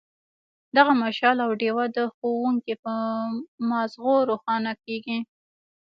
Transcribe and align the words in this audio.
دغه 0.75 0.93
مشال 1.03 1.37
او 1.45 1.51
ډیوه 1.61 1.85
د 1.97 1.99
ښوونکي 2.13 2.73
په 2.83 2.93
مازغو 3.69 4.15
روښانه 4.29 4.71
کیږي. 4.83 5.17